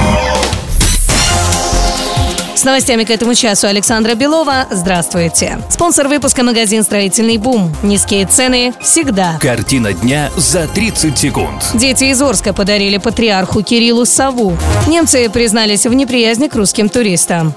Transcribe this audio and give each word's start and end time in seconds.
С 2.55 2.63
новостями 2.63 3.03
к 3.03 3.11
этому 3.11 3.35
часу 3.35 3.67
Александра 3.67 4.15
Белова. 4.15 4.65
Здравствуйте. 4.71 5.59
Спонсор 5.69 6.07
выпуска 6.07 6.41
магазин 6.41 6.83
«Строительный 6.83 7.37
бум». 7.37 7.71
Низкие 7.83 8.25
цены 8.25 8.73
всегда. 8.81 9.37
Картина 9.39 9.93
дня 9.93 10.31
за 10.35 10.67
30 10.67 11.15
секунд. 11.15 11.63
Дети 11.75 12.05
из 12.05 12.19
Орска 12.19 12.53
подарили 12.53 12.97
патриарху 12.97 13.61
Кириллу 13.61 14.05
сову. 14.05 14.57
Немцы 14.87 15.29
признались 15.29 15.85
в 15.85 15.93
неприязни 15.93 16.47
к 16.47 16.55
русским 16.55 16.89
туристам. 16.89 17.53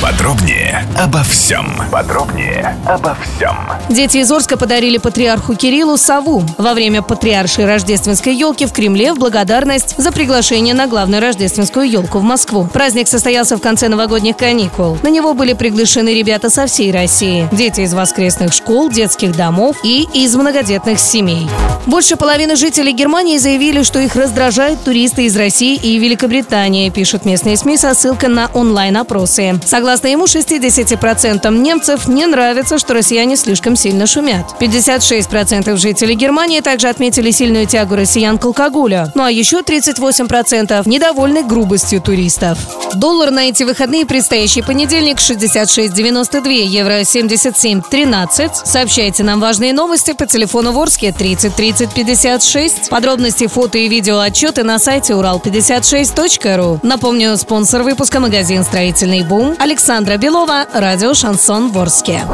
Подробнее 0.00 0.86
обо 0.96 1.24
всем. 1.24 1.66
Подробнее 1.90 2.76
обо 2.86 3.16
всем. 3.16 3.56
Дети 3.88 4.18
из 4.18 4.30
Орска 4.30 4.56
подарили 4.56 4.96
патриарху 4.96 5.56
Кириллу 5.56 5.96
сову 5.96 6.44
во 6.56 6.74
время 6.74 7.02
патриаршей 7.02 7.64
рождественской 7.64 8.32
елки 8.32 8.66
в 8.66 8.72
Кремле 8.72 9.12
в 9.12 9.18
благодарность 9.18 9.96
за 9.98 10.12
приглашение 10.12 10.72
на 10.72 10.86
главную 10.86 11.20
рождественскую 11.20 11.90
елку 11.90 12.18
в 12.20 12.22
Москву. 12.22 12.68
Праздник 12.72 13.08
состоялся 13.08 13.56
в 13.56 13.60
конце 13.60 13.88
новогодних 13.88 14.36
каникул. 14.36 14.98
На 15.02 15.08
него 15.08 15.34
были 15.34 15.52
приглашены 15.52 16.14
ребята 16.14 16.48
со 16.48 16.66
всей 16.66 16.92
России. 16.92 17.48
Дети 17.50 17.80
из 17.80 17.92
воскресных 17.92 18.52
школ, 18.52 18.90
детских 18.90 19.32
домов 19.32 19.76
и 19.82 20.06
из 20.14 20.36
многодетных 20.36 21.00
семей. 21.00 21.48
Больше 21.88 22.16
половины 22.16 22.54
жителей 22.54 22.92
Германии 22.92 23.38
заявили, 23.38 23.82
что 23.82 23.98
их 23.98 24.14
раздражают 24.14 24.84
туристы 24.84 25.24
из 25.24 25.34
России 25.34 25.74
и 25.74 25.98
Великобритании, 25.98 26.90
пишут 26.90 27.24
местные 27.24 27.56
СМИ 27.56 27.78
со 27.78 27.94
ссылкой 27.94 28.28
на 28.28 28.50
онлайн-опросы. 28.52 29.58
Согласно 29.64 30.08
ему, 30.08 30.26
60% 30.26 31.50
немцев 31.50 32.06
не 32.06 32.26
нравится, 32.26 32.78
что 32.78 32.92
россияне 32.92 33.36
слишком 33.36 33.74
сильно 33.74 34.06
шумят. 34.06 34.44
56% 34.60 35.76
жителей 35.76 36.14
Германии 36.14 36.60
также 36.60 36.88
отметили 36.88 37.30
сильную 37.30 37.66
тягу 37.66 37.96
россиян 37.96 38.36
к 38.36 38.44
алкоголю. 38.44 39.10
Ну 39.14 39.22
а 39.22 39.30
еще 39.30 39.60
38% 39.60 40.86
недовольны 40.86 41.42
грубостью 41.42 42.02
туристов. 42.02 42.58
Доллар 42.96 43.30
на 43.30 43.48
эти 43.48 43.62
выходные 43.62 44.04
предстоящий 44.04 44.60
понедельник 44.60 45.16
66.92, 45.20 46.52
евро 46.64 47.00
77.13. 47.00 48.50
Сообщайте 48.66 49.24
нам 49.24 49.40
важные 49.40 49.72
новости 49.72 50.12
по 50.12 50.26
телефону 50.26 50.72
Ворске 50.72 51.12
30 51.12 51.54
30 51.56 51.77
56. 51.86 52.88
Подробности, 52.90 53.46
фото 53.46 53.78
и 53.78 53.88
видео 53.88 54.18
отчеты 54.18 54.62
на 54.64 54.78
сайте 54.78 55.12
урал56.ру. 55.12 56.80
Напомню, 56.82 57.36
спонсор 57.36 57.82
выпуска 57.82 58.20
магазин 58.20 58.64
«Строительный 58.64 59.22
бум» 59.22 59.56
Александра 59.58 60.16
Белова, 60.16 60.66
радио 60.72 61.14
«Шансон 61.14 61.70
Ворске». 61.70 62.24